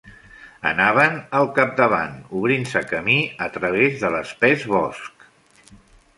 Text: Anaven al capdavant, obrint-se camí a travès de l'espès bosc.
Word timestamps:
Anaven 0.69 1.19
al 1.39 1.49
capdavant, 1.59 2.15
obrint-se 2.39 2.83
camí 2.95 3.19
a 3.49 3.51
travès 3.59 4.01
de 4.07 4.13
l'espès 4.17 4.67
bosc. 4.75 5.31